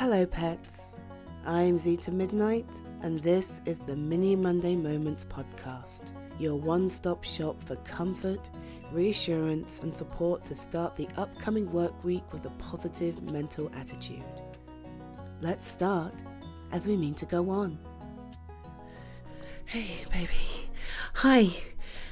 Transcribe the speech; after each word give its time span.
Hello, 0.00 0.24
pets. 0.24 0.94
I'm 1.44 1.76
Xyta 1.76 2.10
Midnight, 2.10 2.64
and 3.02 3.20
this 3.20 3.60
is 3.66 3.80
the 3.80 3.94
Mini 3.94 4.34
Monday 4.34 4.74
Moments 4.74 5.26
podcast, 5.26 6.12
your 6.38 6.56
one 6.56 6.88
stop 6.88 7.22
shop 7.22 7.62
for 7.62 7.76
comfort, 7.84 8.48
reassurance, 8.92 9.82
and 9.82 9.94
support 9.94 10.42
to 10.46 10.54
start 10.54 10.96
the 10.96 11.06
upcoming 11.18 11.70
work 11.70 12.02
week 12.02 12.24
with 12.32 12.46
a 12.46 12.50
positive 12.52 13.22
mental 13.24 13.70
attitude. 13.74 14.24
Let's 15.42 15.66
start 15.68 16.14
as 16.72 16.88
we 16.88 16.96
mean 16.96 17.12
to 17.16 17.26
go 17.26 17.50
on. 17.50 17.78
Hey, 19.66 20.06
baby. 20.10 20.70
Hi. 21.12 21.50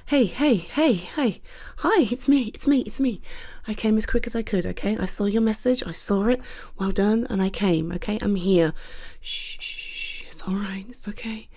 Hey, 0.08 0.24
hey, 0.24 0.56
hey, 0.56 0.94
hey. 0.94 1.42
Hi, 1.80 2.08
it's 2.10 2.28
me, 2.28 2.44
it's 2.54 2.66
me, 2.66 2.80
it's 2.80 2.98
me. 2.98 3.20
I 3.66 3.74
came 3.74 3.98
as 3.98 4.06
quick 4.06 4.26
as 4.26 4.34
I 4.34 4.40
could, 4.40 4.64
okay? 4.64 4.96
I 4.96 5.04
saw 5.04 5.26
your 5.26 5.42
message, 5.42 5.82
I 5.86 5.90
saw 5.90 6.24
it. 6.28 6.40
Well 6.78 6.92
done, 6.92 7.26
and 7.28 7.42
I 7.42 7.50
came, 7.50 7.92
okay? 7.92 8.18
I'm 8.22 8.36
here. 8.36 8.72
Shh, 9.20 9.58
shh, 9.60 9.68
shh. 9.68 10.24
It's 10.26 10.48
all 10.48 10.54
right, 10.54 10.86
it's 10.88 11.06
okay. 11.08 11.50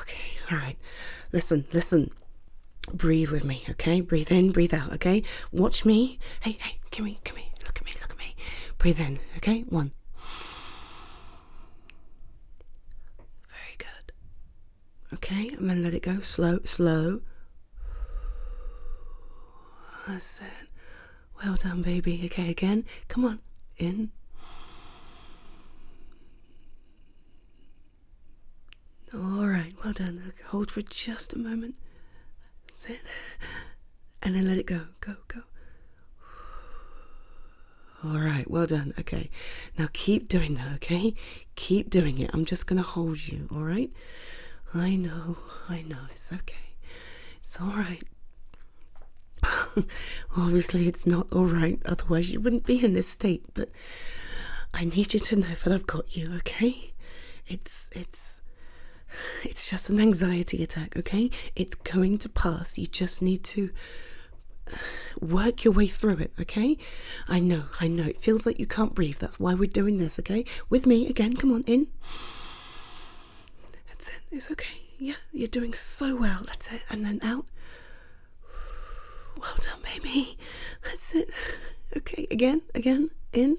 Okay, 0.00 0.32
all 0.50 0.56
right. 0.56 0.78
Listen, 1.30 1.66
listen. 1.74 2.10
Breathe 2.90 3.30
with 3.30 3.44
me, 3.44 3.62
okay? 3.68 4.00
Breathe 4.00 4.32
in, 4.32 4.50
breathe 4.50 4.72
out, 4.72 4.90
okay? 4.94 5.22
Watch 5.52 5.84
me. 5.84 6.18
Hey, 6.40 6.52
hey, 6.52 6.78
come 6.90 7.04
here, 7.04 7.18
come 7.22 7.36
here. 7.36 7.50
Look 7.66 7.76
at 7.76 7.84
me, 7.84 7.92
look 8.00 8.12
at 8.12 8.18
me. 8.18 8.34
Breathe 8.78 8.98
in, 8.98 9.18
okay? 9.36 9.60
One. 9.68 9.92
Very 13.46 13.76
good. 13.76 14.12
Okay, 15.12 15.50
and 15.58 15.68
then 15.68 15.82
let 15.82 15.92
it 15.92 16.02
go. 16.02 16.20
Slow, 16.20 16.60
slow. 16.64 17.20
Well 20.06 21.56
done, 21.56 21.82
baby. 21.82 22.22
Okay, 22.26 22.50
again. 22.50 22.84
Come 23.08 23.24
on. 23.24 23.40
In. 23.78 24.10
All 29.14 29.46
right. 29.46 29.72
Well 29.82 29.92
done. 29.92 30.22
Okay, 30.28 30.44
hold 30.48 30.70
for 30.70 30.82
just 30.82 31.34
a 31.34 31.38
moment. 31.38 31.76
Sit. 32.72 33.00
And 34.22 34.34
then 34.34 34.46
let 34.46 34.58
it 34.58 34.66
go. 34.66 34.82
Go, 35.00 35.14
go. 35.28 35.40
All 38.04 38.18
right. 38.20 38.50
Well 38.50 38.66
done. 38.66 38.92
Okay. 39.00 39.30
Now 39.78 39.88
keep 39.92 40.28
doing 40.28 40.54
that, 40.56 40.74
okay? 40.76 41.14
Keep 41.56 41.90
doing 41.90 42.18
it. 42.18 42.30
I'm 42.34 42.44
just 42.44 42.66
going 42.66 42.76
to 42.76 42.86
hold 42.88 43.26
you, 43.28 43.48
all 43.50 43.62
right? 43.62 43.90
I 44.74 44.96
know. 44.96 45.38
I 45.68 45.82
know. 45.82 45.98
It's 46.10 46.32
okay. 46.32 46.74
It's 47.38 47.60
all 47.60 47.68
right. 47.68 48.02
Obviously, 50.36 50.88
it's 50.88 51.06
not 51.06 51.32
all 51.32 51.46
right, 51.46 51.80
otherwise, 51.84 52.32
you 52.32 52.40
wouldn't 52.40 52.66
be 52.66 52.84
in 52.84 52.94
this 52.94 53.08
state. 53.08 53.44
But 53.54 53.68
I 54.72 54.84
need 54.84 55.14
you 55.14 55.20
to 55.20 55.36
know 55.36 55.46
that 55.46 55.72
I've 55.72 55.86
got 55.86 56.16
you, 56.16 56.34
okay? 56.36 56.92
It's, 57.46 57.90
it's, 57.92 58.40
it's 59.42 59.70
just 59.70 59.90
an 59.90 60.00
anxiety 60.00 60.62
attack, 60.62 60.96
okay? 60.96 61.30
It's 61.56 61.74
going 61.74 62.18
to 62.18 62.28
pass. 62.28 62.78
You 62.78 62.86
just 62.86 63.22
need 63.22 63.44
to 63.44 63.70
work 65.20 65.64
your 65.64 65.74
way 65.74 65.86
through 65.86 66.18
it, 66.18 66.32
okay? 66.40 66.76
I 67.28 67.40
know, 67.40 67.64
I 67.80 67.88
know. 67.88 68.04
It 68.04 68.16
feels 68.16 68.46
like 68.46 68.58
you 68.58 68.66
can't 68.66 68.94
breathe. 68.94 69.18
That's 69.18 69.38
why 69.38 69.54
we're 69.54 69.66
doing 69.68 69.98
this, 69.98 70.18
okay? 70.18 70.44
With 70.70 70.86
me 70.86 71.08
again. 71.08 71.36
Come 71.36 71.52
on, 71.52 71.62
in. 71.66 71.88
That's 73.88 74.16
it. 74.16 74.22
It's 74.30 74.50
okay. 74.50 74.80
Yeah, 74.98 75.14
you're 75.32 75.48
doing 75.48 75.72
so 75.74 76.16
well. 76.16 76.42
That's 76.46 76.72
it. 76.72 76.82
And 76.90 77.04
then 77.04 77.20
out. 77.22 77.46
Well 79.40 79.56
done, 79.60 79.80
baby. 79.82 80.36
That's 80.84 81.14
it. 81.14 81.28
Okay, 81.96 82.26
again, 82.30 82.62
again, 82.74 83.08
in. 83.32 83.56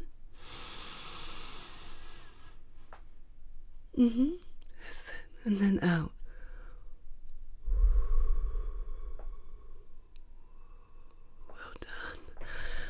Mm-hmm. 3.98 4.32
That's 4.82 5.10
it. 5.10 5.26
And 5.46 5.60
then 5.60 5.80
out. 5.84 6.12
Well 11.48 11.74
done. 11.80 12.20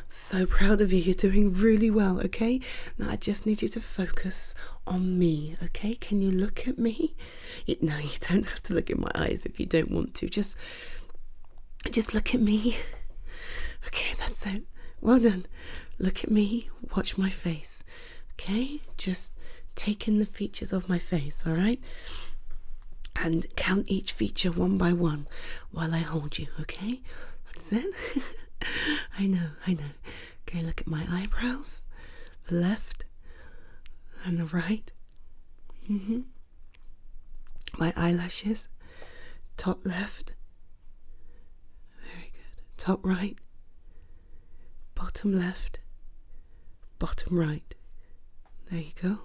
So 0.10 0.46
proud 0.46 0.82
of 0.82 0.94
you. 0.94 1.00
You're 1.00 1.16
doing 1.16 1.54
really 1.54 1.92
well, 1.92 2.20
okay? 2.22 2.60
Now 2.98 3.10
I 3.12 3.18
just 3.18 3.46
need 3.46 3.62
you 3.62 3.68
to 3.70 3.82
focus 3.82 4.56
on 4.88 5.20
me, 5.20 5.56
okay? 5.62 5.96
Can 5.96 6.22
you 6.22 6.32
look 6.32 6.68
at 6.68 6.78
me? 6.78 7.16
No, 7.82 7.98
you 7.98 8.18
don't 8.22 8.46
have 8.46 8.62
to 8.64 8.74
look 8.74 8.90
in 8.90 9.02
my 9.02 9.12
eyes 9.14 9.46
if 9.46 9.60
you 9.60 9.66
don't 9.66 9.92
want 9.92 10.14
to. 10.16 10.30
Just 10.30 10.58
just 11.92 12.14
look 12.14 12.34
at 12.34 12.42
me. 12.42 12.78
Okay, 13.88 14.14
that's 14.18 14.46
it. 14.48 14.64
Well 15.00 15.20
done. 15.20 15.46
Look 16.00 16.24
at 16.24 16.32
me. 16.32 16.70
Watch 16.96 17.18
my 17.18 17.30
face. 17.30 17.84
Okay? 18.34 18.80
Just 18.98 19.34
take 19.76 20.08
in 20.08 20.20
the 20.20 20.26
features 20.26 20.74
of 20.74 20.90
my 20.90 20.98
face, 20.98 21.46
all 21.46 21.54
right? 21.54 21.80
And 23.16 23.46
count 23.56 23.86
each 23.90 24.12
feature 24.12 24.52
one 24.52 24.78
by 24.78 24.92
one 24.92 25.28
while 25.72 25.94
I 25.94 26.00
hold 26.00 26.38
you, 26.40 26.48
okay? 26.62 27.02
That's 27.48 27.72
it. 27.72 27.94
I 29.20 29.28
know, 29.28 29.50
I 29.66 29.74
know. 29.74 29.92
Okay, 30.48 30.64
look 30.64 30.82
at 30.82 30.88
my 30.88 31.06
eyebrows, 31.10 31.86
the 32.48 32.56
left 32.56 33.06
and 34.26 34.38
the 34.40 34.46
right. 34.46 34.92
Mm-hmm. 35.90 36.22
My 37.80 37.94
eyelashes, 37.96 38.68
top 39.58 39.86
left, 39.86 40.35
top 42.78 43.00
right, 43.04 43.38
bottom 44.94 45.38
left, 45.38 45.80
bottom 47.00 47.38
right. 47.38 47.74
There 48.72 48.82
you 48.82 48.92
go. 49.02 49.20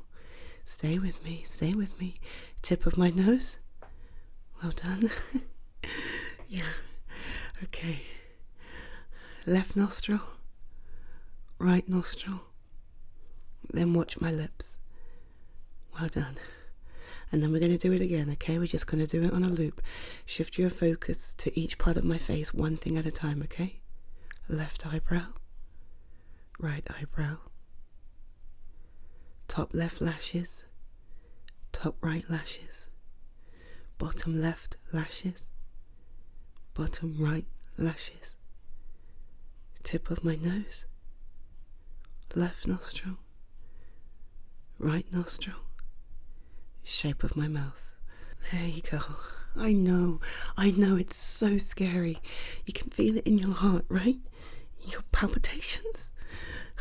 Stay 0.64 0.98
with 0.98 1.24
me, 1.24 1.42
stay 1.44 1.74
with 1.74 1.98
me. 2.00 2.20
Tip 2.62 2.86
of 2.86 2.96
my 2.98 3.10
nose. 3.10 3.58
Well 4.62 4.72
done. 4.72 5.10
yeah. 6.48 6.62
Okay. 7.64 8.02
Left 9.46 9.74
nostril, 9.74 10.20
right 11.58 11.88
nostril. 11.88 12.42
Then 13.72 13.94
watch 13.94 14.20
my 14.20 14.30
lips. 14.30 14.78
Well 15.98 16.08
done. 16.08 16.36
And 17.32 17.42
then 17.42 17.52
we're 17.52 17.60
going 17.60 17.76
to 17.76 17.78
do 17.78 17.92
it 17.92 18.00
again, 18.02 18.28
okay? 18.32 18.58
We're 18.58 18.66
just 18.66 18.88
going 18.88 19.04
to 19.04 19.10
do 19.10 19.24
it 19.24 19.32
on 19.32 19.44
a 19.44 19.48
loop. 19.48 19.80
Shift 20.26 20.58
your 20.58 20.70
focus 20.70 21.32
to 21.34 21.56
each 21.58 21.78
part 21.78 21.96
of 21.96 22.04
my 22.04 22.18
face, 22.18 22.52
one 22.52 22.76
thing 22.76 22.96
at 22.96 23.06
a 23.06 23.12
time, 23.12 23.40
okay? 23.44 23.80
Left 24.48 24.84
eyebrow, 24.86 25.26
right 26.58 26.84
eyebrow, 26.98 27.36
top 29.46 29.72
left 29.72 30.00
lashes, 30.00 30.64
top 31.70 31.96
right 32.00 32.28
lashes, 32.28 32.88
bottom 33.96 34.32
left 34.32 34.76
lashes, 34.92 35.48
bottom 36.74 37.14
right 37.16 37.46
lashes, 37.78 38.36
tip 39.84 40.10
of 40.10 40.24
my 40.24 40.34
nose, 40.34 40.86
left 42.34 42.66
nostril, 42.66 43.18
right 44.80 45.06
nostril 45.12 45.69
shape 46.82 47.22
of 47.22 47.36
my 47.36 47.48
mouth. 47.48 47.92
There 48.52 48.66
you 48.66 48.82
go. 48.82 49.00
I 49.56 49.72
know, 49.72 50.20
I 50.56 50.70
know 50.70 50.96
it's 50.96 51.16
so 51.16 51.58
scary. 51.58 52.18
You 52.64 52.72
can 52.72 52.90
feel 52.90 53.16
it 53.16 53.26
in 53.26 53.38
your 53.38 53.52
heart, 53.54 53.84
right? 53.88 54.18
Your 54.86 55.02
palpitations. 55.12 56.12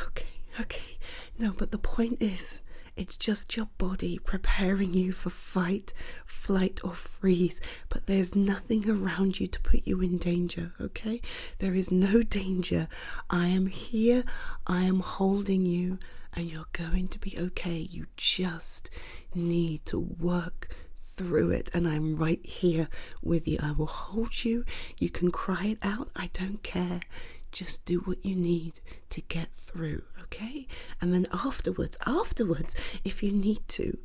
Okay, 0.08 0.28
okay. 0.60 0.98
No, 1.38 1.54
but 1.58 1.72
the 1.72 1.78
point 1.78 2.22
is, 2.22 2.62
it's 2.96 3.18
just 3.18 3.56
your 3.56 3.70
body 3.78 4.20
preparing 4.20 4.94
you 4.94 5.12
for 5.12 5.30
fight, 5.30 5.94
flight, 6.26 6.82
or 6.84 6.92
freeze. 6.92 7.62
But 7.88 8.08
there's 8.08 8.36
nothing 8.36 8.90
around 8.90 9.40
you 9.40 9.48
to 9.48 9.62
put 9.62 9.88
you 9.88 10.02
in 10.02 10.18
danger, 10.18 10.74
okay? 10.82 11.22
There 11.60 11.74
is 11.74 11.92
no 11.92 12.22
danger. 12.22 12.88
I 13.30 13.48
am 13.48 13.68
here, 13.68 14.24
I 14.68 14.84
am 14.84 15.00
holding 15.00 15.66
you, 15.66 15.98
and 16.36 16.46
you're 16.52 16.66
going 16.74 17.08
to 17.10 17.20
be 17.20 17.38
okay. 17.40 17.78
You 17.78 18.06
just 18.16 18.90
need 19.34 19.86
to 19.86 20.00
work 20.00 20.76
through 20.96 21.52
it, 21.52 21.70
and 21.74 21.88
I'm 21.88 22.16
right 22.16 22.44
here 22.46 22.88
with 23.22 23.48
you. 23.48 23.58
I 23.62 23.72
will 23.72 23.88
hold 23.88 24.44
you. 24.46 24.64
You 25.00 25.10
can 25.10 25.32
cry 25.32 25.66
it 25.66 25.80
out. 25.82 26.10
I 26.16 26.30
don't 26.34 26.64
care. 26.64 27.02
Just 27.52 27.84
do 27.86 28.00
what 28.02 28.24
you 28.26 28.36
need 28.36 28.80
to 29.10 29.22
get 29.22 29.48
through, 29.48 30.04
okay? 30.24 30.68
And 31.02 31.14
then 31.14 31.26
afterwards, 31.34 31.98
afterwards, 32.06 33.00
if 33.04 33.24
you 33.24 33.32
need 33.32 33.68
to, 33.70 33.98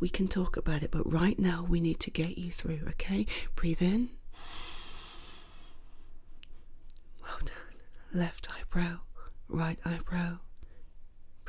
we 0.00 0.08
can 0.08 0.28
talk 0.28 0.56
about 0.56 0.82
it. 0.82 0.92
But 0.92 1.10
right 1.12 1.38
now, 1.38 1.66
we 1.68 1.80
need 1.80 1.98
to 2.00 2.10
get 2.10 2.38
you 2.38 2.52
through, 2.52 2.80
okay? 2.90 3.26
Breathe 3.56 3.82
in. 3.82 4.10
Well 7.22 7.38
done. 7.44 8.20
Left 8.20 8.48
eyebrow, 8.56 9.00
right 9.48 9.78
eyebrow. 9.84 10.38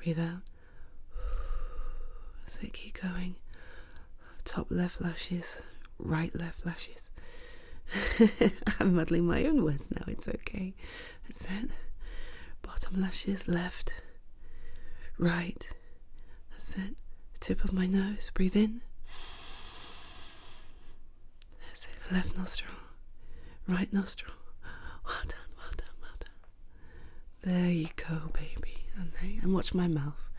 Breathe 0.02 0.20
out. 0.20 0.42
So 2.46 2.68
keep 2.72 3.02
going. 3.02 3.36
Top 4.46 4.68
left 4.70 5.02
lashes, 5.02 5.62
right 6.00 6.34
left 6.34 6.66
lashes. 6.66 7.12
I'm 8.80 8.96
muddling 8.96 9.26
my 9.28 9.44
own 9.46 9.64
words 9.64 9.92
now, 9.92 10.04
it's 10.08 10.28
okay. 10.28 10.74
That's 11.28 11.44
it. 11.46 11.72
Bottom 12.62 13.02
lashes, 13.02 13.48
left, 13.48 13.94
right. 15.18 15.70
That's 16.52 16.78
it. 16.78 16.96
Tip 17.40 17.64
of 17.64 17.74
my 17.74 17.86
nose. 17.86 18.32
Breathe 18.34 18.56
in. 18.56 18.82
That's 21.68 21.86
it. 21.86 22.14
Left 22.14 22.38
nostril. 22.38 22.74
Right 23.68 23.92
nostril. 23.94 24.34
Well 25.06 25.24
done, 25.28 25.50
well 25.58 25.72
done, 25.76 25.96
well 26.02 26.18
done. 26.20 27.54
There 27.54 27.72
you 27.72 27.88
go, 27.96 28.30
baby. 28.34 28.79
And, 29.00 29.12
there, 29.14 29.40
and 29.42 29.54
watch 29.54 29.74
my 29.74 29.88
mouth. 29.88 30.30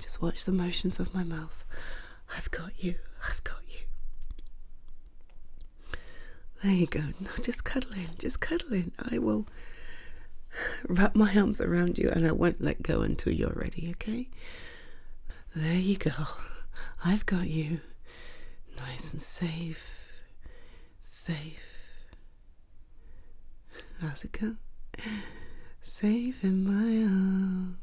Just 0.00 0.20
watch 0.20 0.44
the 0.44 0.52
motions 0.52 0.98
of 0.98 1.14
my 1.14 1.22
mouth. 1.24 1.64
I've 2.36 2.50
got 2.50 2.82
you. 2.82 2.96
I've 3.28 3.42
got 3.44 3.60
you. 3.68 3.80
There 6.62 6.72
you 6.72 6.86
go. 6.86 7.00
Now 7.20 7.30
just 7.42 7.64
cuddle 7.64 7.92
in. 7.92 8.08
Just 8.18 8.40
cuddle 8.40 8.72
in. 8.72 8.92
I 9.10 9.18
will 9.18 9.46
wrap 10.88 11.14
my 11.14 11.32
arms 11.36 11.60
around 11.60 11.98
you 11.98 12.10
and 12.14 12.26
I 12.26 12.32
won't 12.32 12.60
let 12.60 12.82
go 12.82 13.02
until 13.02 13.32
you're 13.32 13.52
ready, 13.54 13.88
okay? 13.92 14.28
There 15.54 15.74
you 15.74 15.96
go. 15.96 16.10
I've 17.04 17.26
got 17.26 17.48
you. 17.48 17.80
Nice 18.76 19.12
and 19.12 19.22
safe. 19.22 20.12
Safe. 21.00 21.88
How's 24.00 24.24
it 24.24 24.32
go? 24.32 24.56
Safe 25.82 26.44
in 26.44 26.64
my 26.64 27.02
arms. 27.04 27.76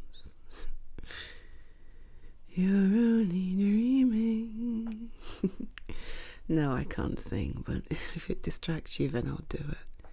You're 2.60 2.74
only 2.74 3.54
dreaming. 3.54 5.12
no, 6.50 6.72
I 6.72 6.86
can't 6.86 7.20
sing, 7.20 7.64
but 7.68 7.84
if 8.16 8.32
it 8.32 8.42
distracts 8.42 9.00
you, 9.00 9.10
then 9.10 9.28
I'll 9.28 9.44
do 9.48 9.60
it. 9.60 10.08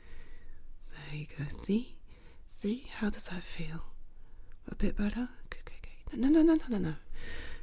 There 0.92 1.20
you 1.20 1.26
go. 1.38 1.44
See? 1.48 1.96
See? 2.46 2.84
How 2.98 3.08
does 3.08 3.28
that 3.28 3.42
feel? 3.42 3.86
A 4.68 4.74
bit 4.74 4.94
better? 4.94 5.26
Okay, 5.46 5.60
okay, 5.66 5.78
okay. 5.78 6.20
No, 6.20 6.28
no, 6.28 6.42
no, 6.42 6.56
no, 6.56 6.64
no, 6.68 6.78
no. 6.78 6.94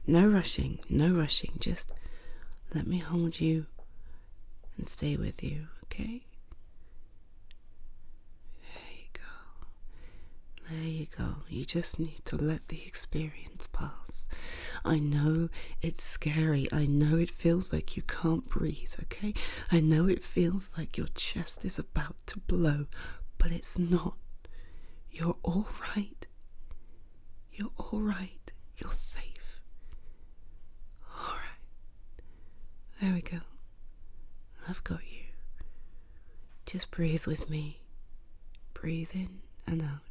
No 0.07 0.27
rushing. 0.27 0.79
No 0.89 1.13
rushing. 1.13 1.51
Just 1.59 1.91
let 2.73 2.87
me 2.87 2.97
hold 2.97 3.39
you 3.39 3.67
and 4.77 4.87
stay 4.87 5.15
with 5.15 5.43
you, 5.43 5.67
okay? 5.85 6.23
There 8.63 8.93
you 8.97 9.09
go. 9.13 9.21
There 10.71 10.87
you 10.89 11.07
go. 11.17 11.35
You 11.49 11.65
just 11.65 11.99
need 11.99 12.23
to 12.25 12.37
let 12.37 12.69
the 12.69 12.81
experience 12.85 13.67
pass. 13.67 14.29
I 14.85 14.99
know 14.99 15.49
it's 15.81 16.01
scary. 16.03 16.67
I 16.71 16.85
know 16.85 17.17
it 17.17 17.29
feels 17.29 17.73
like 17.73 17.97
you 17.97 18.03
can't 18.03 18.47
breathe, 18.47 18.93
okay? 19.03 19.33
I 19.69 19.81
know 19.81 20.07
it 20.07 20.23
feels 20.23 20.71
like 20.77 20.97
your 20.97 21.07
chest 21.13 21.65
is 21.65 21.77
about 21.77 22.15
to 22.27 22.39
blow, 22.39 22.85
but 23.37 23.51
it's 23.51 23.77
not. 23.77 24.15
You're 25.09 25.35
all 25.43 25.67
right. 25.95 26.25
You're 27.51 27.71
all 27.77 27.99
right. 27.99 28.53
You're 28.77 28.91
safe. 28.91 29.59
All 31.13 31.33
right. 31.33 32.23
There 33.01 33.13
we 33.13 33.21
go. 33.21 33.39
I've 34.69 34.83
got 34.85 35.01
you. 35.11 35.25
Just 36.65 36.91
breathe 36.91 37.25
with 37.27 37.49
me. 37.49 37.81
Breathe 38.73 39.11
in 39.13 39.41
and 39.67 39.81
out. 39.81 40.10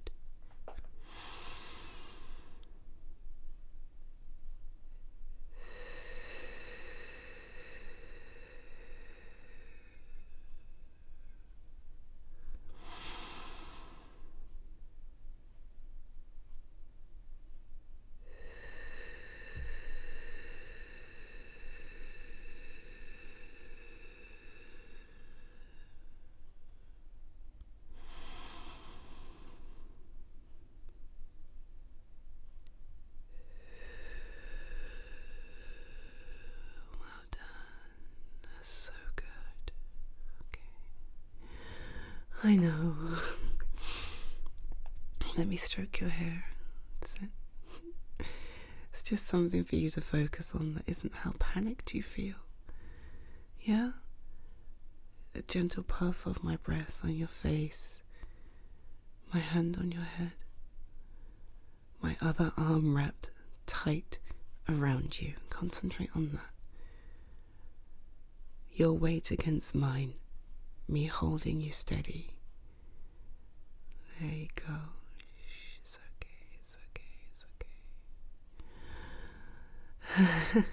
I 42.50 42.56
know. 42.56 42.96
Let 45.38 45.46
me 45.46 45.54
stroke 45.54 46.00
your 46.00 46.10
hair. 46.10 46.46
That's 47.00 47.14
it. 47.22 48.26
It's 48.92 49.04
just 49.04 49.24
something 49.24 49.62
for 49.62 49.76
you 49.76 49.88
to 49.90 50.00
focus 50.00 50.52
on 50.52 50.74
that 50.74 50.88
isn't 50.88 51.14
how 51.14 51.34
panicked 51.38 51.94
you 51.94 52.02
feel. 52.02 52.34
Yeah? 53.60 53.92
A 55.36 55.42
gentle 55.42 55.84
puff 55.84 56.26
of 56.26 56.42
my 56.42 56.56
breath 56.56 57.02
on 57.04 57.14
your 57.14 57.28
face, 57.28 58.02
my 59.32 59.38
hand 59.38 59.76
on 59.78 59.92
your 59.92 60.02
head, 60.02 60.32
my 62.02 62.16
other 62.20 62.50
arm 62.58 62.96
wrapped 62.96 63.30
tight 63.66 64.18
around 64.68 65.22
you. 65.22 65.34
Concentrate 65.50 66.10
on 66.16 66.30
that. 66.30 66.50
Your 68.72 68.92
weight 68.92 69.30
against 69.30 69.72
mine 69.72 70.14
me 70.88 71.06
holding 71.06 71.60
you 71.60 71.70
steady. 71.70 72.39
You 74.22 74.48
go. 74.66 74.74
It's 75.80 75.98
okay, 76.18 76.28
it's 76.60 76.76
okay, 76.90 77.02
it's 77.32 77.46
okay. 80.56 80.64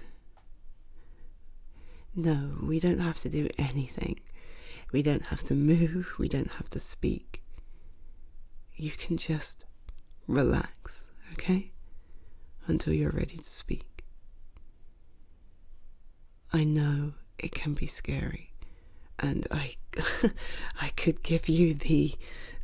no, 2.14 2.56
we 2.62 2.78
don't 2.78 2.98
have 2.98 3.16
to 3.20 3.30
do 3.30 3.48
anything. 3.56 4.20
We 4.92 5.02
don't 5.02 5.26
have 5.26 5.42
to 5.44 5.54
move, 5.54 6.14
we 6.18 6.28
don't 6.28 6.52
have 6.52 6.68
to 6.70 6.78
speak. 6.78 7.42
You 8.76 8.90
can 8.90 9.16
just 9.16 9.64
relax, 10.26 11.10
okay? 11.32 11.72
Until 12.66 12.92
you're 12.92 13.10
ready 13.10 13.38
to 13.38 13.44
speak. 13.44 14.04
I 16.52 16.64
know 16.64 17.14
it 17.38 17.52
can 17.52 17.72
be 17.74 17.86
scary 17.86 18.48
and 19.18 19.46
I 19.50 19.76
I 20.80 20.88
could 20.96 21.22
give 21.22 21.48
you 21.48 21.74
the 21.74 22.12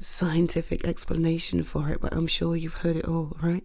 scientific 0.04 0.86
explanation 0.86 1.62
for 1.62 1.88
it, 1.88 2.00
but 2.00 2.14
I'm 2.14 2.26
sure 2.26 2.54
you've 2.54 2.74
heard 2.82 2.96
it 2.96 3.08
all, 3.08 3.36
right? 3.42 3.64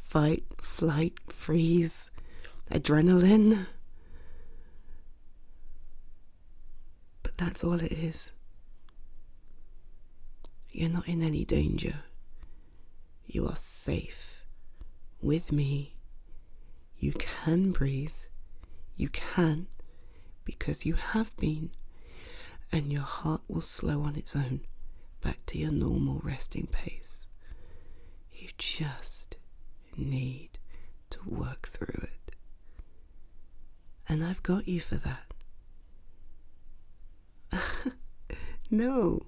Fight, 0.00 0.42
flight, 0.58 1.14
freeze, 1.28 2.10
adrenaline. 2.70 3.66
But 7.22 7.36
that's 7.38 7.62
all 7.62 7.74
it 7.80 7.92
is. 7.92 8.32
You're 10.72 10.90
not 10.90 11.08
in 11.08 11.22
any 11.22 11.44
danger. 11.44 11.94
You 13.26 13.46
are 13.46 13.56
safe 13.56 14.44
with 15.22 15.52
me. 15.52 15.94
You 16.98 17.12
can 17.12 17.70
breathe. 17.70 18.10
You 18.96 19.08
can 19.08 19.68
because 20.44 20.84
you 20.84 20.94
have 20.94 21.36
been 21.36 21.70
and 22.72 22.92
your 22.92 23.02
heart 23.02 23.42
will 23.48 23.60
slow 23.60 24.02
on 24.02 24.16
its 24.16 24.34
own 24.36 24.60
back 25.20 25.38
to 25.46 25.58
your 25.58 25.72
normal 25.72 26.20
resting 26.22 26.66
pace. 26.66 27.26
You 28.32 28.48
just 28.58 29.38
need 29.96 30.58
to 31.10 31.18
work 31.26 31.66
through 31.66 32.02
it. 32.02 32.32
And 34.08 34.24
I've 34.24 34.42
got 34.42 34.66
you 34.66 34.80
for 34.80 34.96
that. 34.96 35.34
no. 38.70 39.26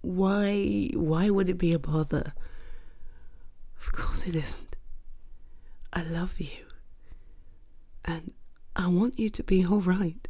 Why 0.00 0.90
why 0.94 1.30
would 1.30 1.48
it 1.48 1.58
be 1.58 1.72
a 1.72 1.78
bother? 1.78 2.34
Of 3.80 3.92
course 3.92 4.26
it 4.26 4.34
isn't. 4.34 4.76
I 5.92 6.02
love 6.02 6.38
you. 6.38 6.66
And 8.04 8.32
I 8.76 8.86
want 8.88 9.18
you 9.18 9.30
to 9.30 9.42
be 9.42 9.64
all 9.66 9.80
right. 9.80 10.28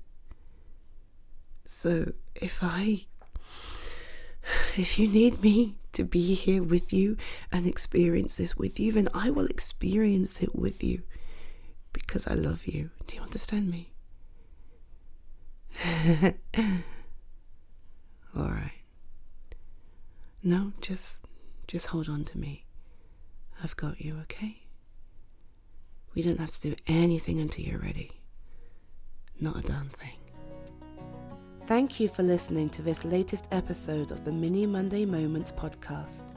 So 1.65 2.13
if 2.35 2.61
I, 2.63 3.01
if 4.77 4.99
you 4.99 5.09
need 5.09 5.43
me 5.43 5.77
to 5.93 6.05
be 6.05 6.35
here 6.35 6.63
with 6.63 6.93
you 6.93 7.17
and 7.51 7.67
experience 7.67 8.37
this 8.37 8.57
with 8.57 8.79
you, 8.79 8.93
then 8.93 9.09
I 9.15 9.31
will 9.31 9.47
experience 9.47 10.43
it 10.43 10.55
with 10.55 10.85
you 10.85 11.03
because 11.93 12.27
I 12.27 12.35
love 12.35 12.67
you. 12.67 12.91
Do 13.07 13.17
you 13.17 13.23
understand 13.23 13.71
me? 13.71 13.93
All 18.37 18.49
right. 18.51 18.73
No, 20.43 20.73
just 20.81 21.25
just 21.67 21.89
hold 21.89 22.09
on 22.09 22.25
to 22.25 22.39
me. 22.39 22.65
I've 23.63 23.77
got 23.77 24.01
you, 24.01 24.19
okay? 24.23 24.63
We 26.15 26.23
don't 26.23 26.39
have 26.39 26.51
to 26.51 26.71
do 26.71 26.75
anything 26.87 27.41
until 27.41 27.65
you're 27.65 27.79
ready. 27.79 28.21
Not 29.41 29.59
a 29.59 29.63
darn 29.63 29.89
thing. 29.89 30.19
Thank 31.69 32.01
you 32.01 32.09
for 32.09 32.23
listening 32.23 32.71
to 32.71 32.81
this 32.81 33.05
latest 33.05 33.47
episode 33.53 34.11
of 34.11 34.25
the 34.25 34.33
Mini 34.33 34.65
Monday 34.65 35.05
Moments 35.05 35.53
podcast. 35.53 36.33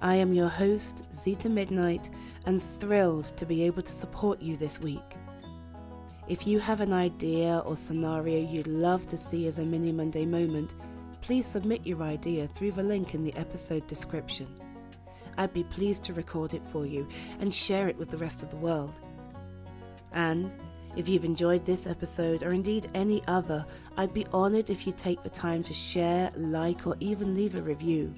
I 0.00 0.14
am 0.14 0.32
your 0.32 0.48
host, 0.48 1.04
Xyta 1.10 1.50
Midnight, 1.50 2.10
and 2.46 2.62
thrilled 2.62 3.24
to 3.38 3.44
be 3.44 3.64
able 3.64 3.82
to 3.82 3.92
support 3.92 4.40
you 4.40 4.56
this 4.56 4.80
week. 4.80 5.16
If 6.28 6.46
you 6.46 6.60
have 6.60 6.80
an 6.80 6.92
idea 6.92 7.60
or 7.66 7.74
scenario 7.74 8.38
you'd 8.38 8.68
love 8.68 9.08
to 9.08 9.16
see 9.16 9.48
as 9.48 9.58
a 9.58 9.66
mini 9.66 9.90
Monday 9.90 10.24
moment, 10.24 10.76
please 11.22 11.44
submit 11.44 11.84
your 11.84 12.04
idea 12.04 12.46
through 12.46 12.70
the 12.70 12.84
link 12.84 13.14
in 13.14 13.24
the 13.24 13.34
episode 13.34 13.84
description. 13.88 14.46
I'd 15.38 15.52
be 15.52 15.64
pleased 15.64 16.04
to 16.04 16.12
record 16.12 16.54
it 16.54 16.62
for 16.70 16.86
you 16.86 17.08
and 17.40 17.52
share 17.52 17.88
it 17.88 17.98
with 17.98 18.10
the 18.10 18.18
rest 18.18 18.44
of 18.44 18.50
the 18.50 18.58
world. 18.58 19.00
And 20.12 20.54
if 20.96 21.08
you've 21.08 21.24
enjoyed 21.24 21.64
this 21.64 21.86
episode 21.86 22.42
or 22.42 22.52
indeed 22.52 22.88
any 22.94 23.22
other, 23.28 23.64
I'd 23.96 24.14
be 24.14 24.26
honoured 24.32 24.70
if 24.70 24.86
you 24.86 24.92
take 24.92 25.22
the 25.22 25.30
time 25.30 25.62
to 25.64 25.74
share, 25.74 26.30
like, 26.36 26.86
or 26.86 26.96
even 27.00 27.34
leave 27.34 27.54
a 27.54 27.60
review. 27.60 28.14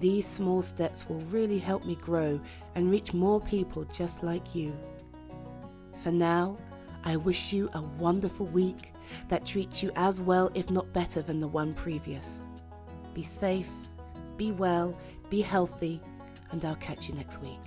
These 0.00 0.26
small 0.26 0.62
steps 0.62 1.08
will 1.08 1.20
really 1.22 1.58
help 1.58 1.84
me 1.84 1.96
grow 1.96 2.40
and 2.74 2.90
reach 2.90 3.12
more 3.12 3.40
people 3.40 3.84
just 3.84 4.22
like 4.22 4.54
you. 4.54 4.74
For 6.02 6.10
now, 6.10 6.56
I 7.04 7.16
wish 7.16 7.52
you 7.52 7.68
a 7.74 7.82
wonderful 7.82 8.46
week 8.46 8.92
that 9.28 9.44
treats 9.44 9.82
you 9.82 9.90
as 9.96 10.20
well, 10.20 10.50
if 10.54 10.70
not 10.70 10.92
better, 10.92 11.20
than 11.20 11.40
the 11.40 11.48
one 11.48 11.74
previous. 11.74 12.46
Be 13.12 13.22
safe, 13.22 13.70
be 14.36 14.52
well, 14.52 14.96
be 15.28 15.40
healthy, 15.42 16.00
and 16.52 16.64
I'll 16.64 16.76
catch 16.76 17.08
you 17.08 17.14
next 17.14 17.42
week. 17.42 17.60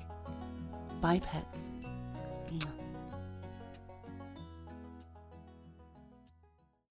Bye, 1.00 1.19
pets. 1.19 1.74